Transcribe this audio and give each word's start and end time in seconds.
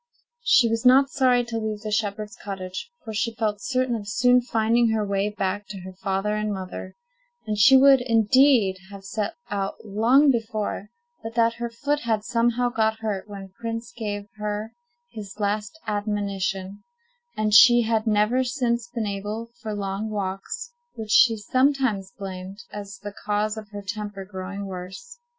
She 0.41 0.67
was 0.67 0.83
not 0.83 1.11
sorry 1.11 1.43
to 1.45 1.59
leave 1.59 1.81
the 1.81 1.91
shepherd's 1.91 2.35
cottage, 2.35 2.89
for 3.03 3.13
she 3.13 3.35
felt 3.35 3.61
certain 3.61 3.93
of 3.95 4.07
soon 4.07 4.41
finding 4.41 4.89
her 4.89 5.05
way 5.05 5.29
back 5.29 5.67
to 5.67 5.81
her 5.81 5.93
father 5.93 6.35
and 6.35 6.51
mother; 6.51 6.95
and 7.45 7.55
she 7.55 7.77
would, 7.77 8.01
indeed, 8.01 8.79
have 8.89 9.03
set 9.05 9.35
out 9.51 9.75
long 9.85 10.31
before, 10.31 10.89
but 11.21 11.35
that 11.35 11.53
her 11.53 11.69
foot 11.69 11.99
had 11.99 12.23
somehow 12.23 12.69
got 12.69 13.01
hurt 13.01 13.29
when 13.29 13.49
Prince 13.59 13.91
gave 13.95 14.27
her 14.37 14.73
his 15.11 15.39
last 15.39 15.77
admonition, 15.85 16.81
and 17.37 17.53
she 17.53 17.83
had 17.83 18.07
never 18.07 18.43
since 18.43 18.87
been 18.87 19.05
able 19.05 19.51
for 19.61 19.71
long 19.75 20.09
walks, 20.09 20.73
which 20.95 21.11
she 21.11 21.37
sometimes 21.37 22.11
blamed 22.17 22.63
as 22.71 22.97
the 22.97 23.13
cause 23.23 23.55
of 23.55 23.69
her 23.69 23.83
temper 23.83 24.25
growing 24.25 24.65
worse. 24.65 25.19